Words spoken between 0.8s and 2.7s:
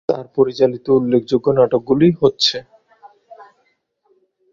উল্লেখযোগ্য নাটকগুলি হচ্ছে।